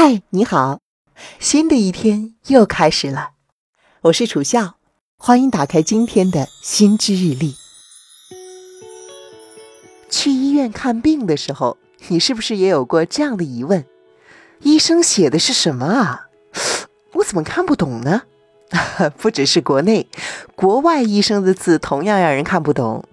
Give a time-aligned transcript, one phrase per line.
[0.00, 0.78] 嗨，你好，
[1.40, 3.30] 新的一天又开始了。
[4.02, 4.76] 我是楚笑，
[5.16, 7.56] 欢迎打开今天的心知日历。
[10.08, 13.84] 去医院看病的时候，你是不是也有过这样的疑问？
[14.60, 16.28] 医生写的是什么啊？
[17.14, 18.22] 我怎么看不懂呢？
[19.18, 20.06] 不只是国内，
[20.54, 23.04] 国外医生的字同样让人看不懂。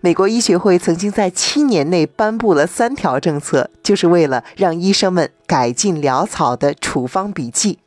[0.00, 7.78] 美国医学会曾经在七年内颁布了三条政策，就是为了让医生们改进潦草的处方笔记。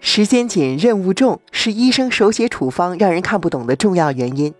[0.00, 4.54] 时间紧，任务重，是医生手写处方让人看不懂的重要原因。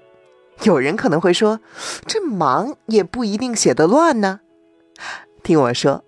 [0.63, 1.61] 有人可能会说，
[2.07, 4.41] 这忙也不一定写得乱呢。
[5.43, 6.06] 听我说。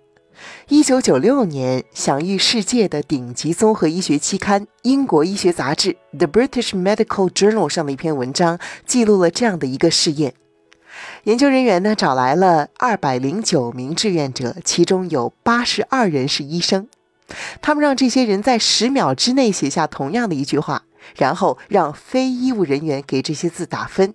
[0.69, 10.35] 一九九六年，享誉世界的顶级综合医学期刊《英国医学杂志》The British Medical Journal 上的一篇文章，记录了这样的一个试验。
[11.25, 16.89] 研究人员呢，找来了二百零九名志愿者，其中有八十二人是医生。
[17.61, 20.85] 他们让这些人在十秒之内写下同样的一句话，
[21.17, 24.15] 然后让非医务人员给这些字打分。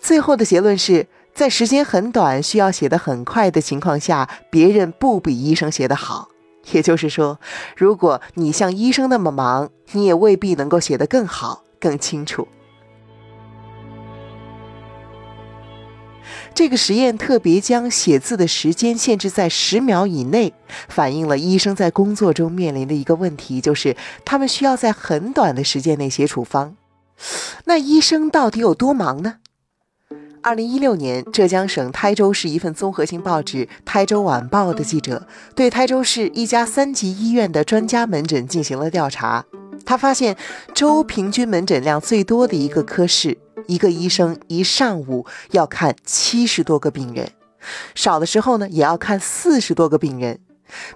[0.00, 1.06] 最后的结论是。
[1.34, 6.28] 在时间很短、需要写得很快的情况下，别人不比医生写得好。
[6.72, 7.40] 也就是说，
[7.76, 12.46] 如果你像医生那么忙，你也未必能够写得更好、更清楚。
[16.54, 20.54] 这个实验特别将写字的时间限制在十秒以内，
[20.88, 26.76] 反映了医生在工作中面临的一个问题，就是他们需要在很短的时间内写处方。
[27.64, 29.38] 那医生到底有多忙呢？
[30.44, 39.46] 二零一六年，浙江省台州市一份综合性报纸《台州晚报》的记者对台州市一家三级医院的专家门诊进行了调查。
[39.86, 40.36] 他发现，
[40.74, 47.30] 州平均门诊量最多的一个科室，一个医生一上午要看七十多个病人，
[47.94, 50.40] 少的时候呢也要看四十多个病人，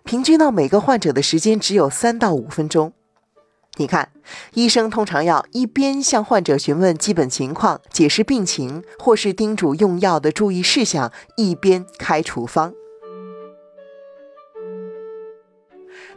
[0.05, 2.93] 平均到每个患者的时间只有三到五分钟。
[3.79, 4.11] 你看，
[4.55, 12.75] 医生通常要一边向患者询问基本情况、解释病情，或是叮嘱用药的注意事项，一边开处方。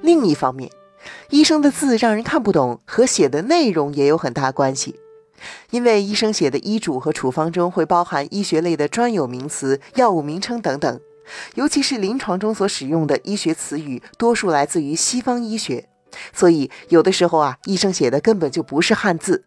[0.02, 0.72] 另一方面，
[1.30, 4.96] 医生的字让人看不懂，和写的内容也有很大关系。
[5.70, 11.00] 因为医生写的医嘱和处方中会包含医学类的专有名词、药物名称等等，
[11.54, 15.88] 尤其是临床中所使用的医学词语，多数来自于西方医学。
[16.34, 19.46] 所以，有的时候啊，医生写的根本就不是汉字，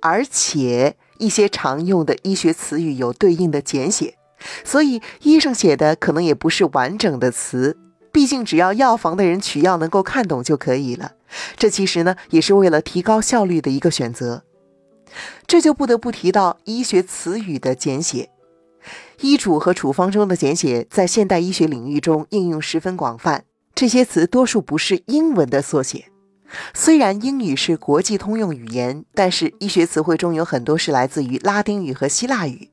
[0.00, 4.16] 而且一些常用的医学词语有对应的简写，
[4.64, 7.78] 所以医生写的可能也不是完整的词。
[8.10, 11.12] 毕竟，只要药房的人取药能够看懂就可以了。
[11.56, 14.42] 这其实呢，也是为了提高效率的一个选择。
[15.46, 18.28] 这就不得不提到医学词语的简写，
[19.20, 23.44] 医嘱和处方中的简写在现代医学领域中应用十分广泛。
[23.74, 26.06] 这些词多数不是英文的缩写，
[26.74, 32.68] 虽然英语是国际通用语言，但是医学词汇中有很多是来自于拉丁语和希腊语。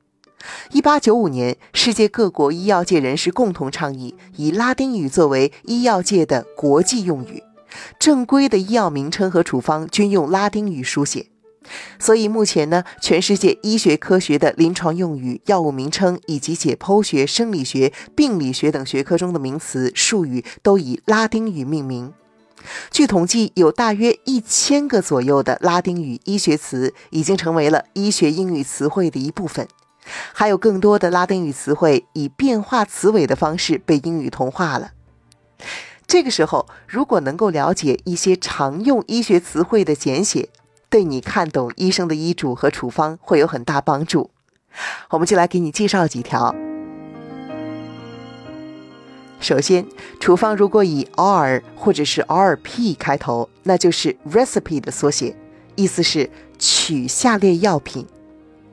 [0.72, 7.42] 一八九五年，世界各国医药界人士共同倡议，以拉丁语作为医药界的国际用语，
[7.98, 11.26] 正规的医药名称和处方均用拉丁语书写。
[11.98, 22.12] 所以目前呢，全世界医学科学的临床用语、药物名称以及解剖学、生理学、病理学等学科中的名词、术语都以拉丁语命名。
[22.90, 29.66] 据统计，有大约一千个左右的拉丁语医学词已经成为了医学英语词汇的一部分，
[30.34, 34.92] 还有更多的拉丁语词汇以变化词尾的方式被英语同化了。
[36.06, 40.50] 这个时候，如果能够了解一些常用医学词汇的简写，
[40.90, 44.30] 对你看懂医生的医嘱和处方会有很大帮助，
[45.10, 46.52] 我们就来给你介绍几条。
[49.38, 49.86] 首先，
[50.18, 55.36] 处方如果以 R 或者是 RP 开头，那就是 recipe 的缩写，
[55.76, 56.28] 意思是
[56.58, 58.04] 取下列药品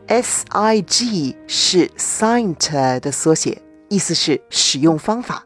[0.08, 5.46] ；SIG 是 Scient 的缩写，意思是使用方法。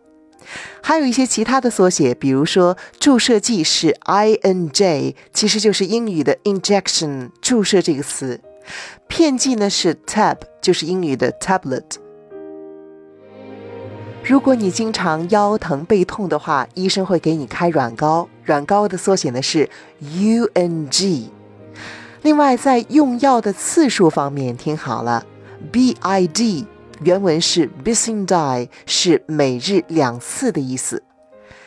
[0.82, 8.40] 还有一些其他的缩写，比如说注射剂是 I N J，其实就是英语的 injection 注射这个词。
[9.08, 11.84] 片剂呢是 tab，就是英语的 tablet。
[14.24, 19.68] 如果你经常腰疼背痛的话，医生会给你开软膏，软膏的缩写呢是
[20.00, 21.32] U N G。
[22.22, 25.26] 另外，在用药的次数方面，听好了
[25.72, 26.68] ，B I D。
[27.04, 31.02] 原文是 bisin die，是每日两次的意思。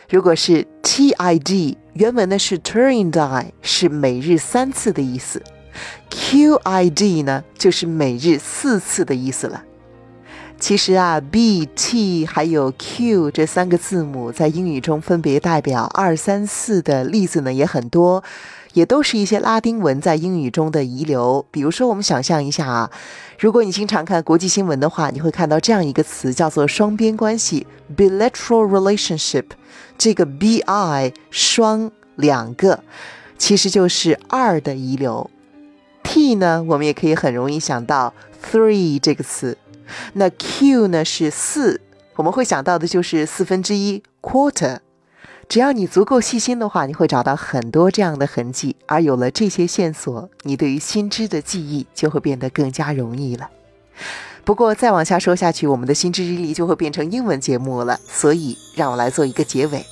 [0.08, 5.42] 如果是 tid，原文呢是 turning die，是每日三次的意思。
[6.08, 9.64] qid 呢就是每日四次的意思了。
[10.64, 18.24] 其实啊，B、T 还有 Q 这三个字母在英语中分别代表二、三、四的例子呢也很多，
[18.72, 21.44] 也都是一些拉丁文在英语中的遗留。
[21.50, 22.90] 比如说，我们想象一下啊，
[23.38, 29.44] 如果你经常看国际新闻的话，你会看到这样一个词叫做双边关系 （bilateral relationship）。
[29.98, 32.82] 这个 bi 双两个，
[33.36, 35.30] 其实就是二的遗留。
[36.02, 39.58] T 呢，我们也可以很容易想到 three 这个词。
[40.14, 41.80] 那 Q 呢是四，
[42.16, 44.78] 我们会想到的就是四分之一 quarter。
[45.46, 48.76] 只要你足够细心的话，你会找到很多这样的痕迹。
[48.86, 53.50] 而有了这些线索，你对于新知的记忆就会变得更加容易了。
[54.42, 58.00] 不过再往下说下去，我们的心知日历就会变成英文节目了。
[58.06, 59.84] 所以让我来做一个结尾。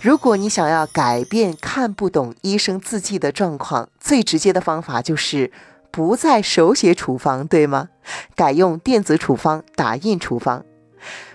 [0.00, 5.50] 如果你想要改变看不懂医生字迹的状况，最直接的方法就是。
[5.96, 7.88] 不再手写处方，对吗？
[8.34, 10.62] 改用电子处方、打印处方。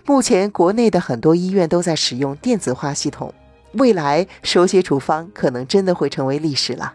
[0.05, 3.33] 目前国内的很多医院都在使用电子化系统，
[3.71, 6.93] 未来手写处方可能真的会成为历史了。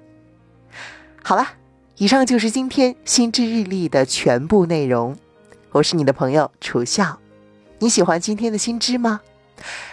[1.24, 1.44] 好了，
[1.96, 5.16] 以上就是今天心智日历的全部内容。
[5.72, 7.18] 我是你的朋友楚笑，
[7.80, 9.22] 你喜欢今天的新知吗？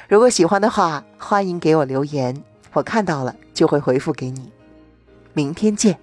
[0.07, 2.43] 如果喜欢的话，欢迎给我留言，
[2.73, 4.51] 我看到了就会回复给你。
[5.33, 5.97] 明天见。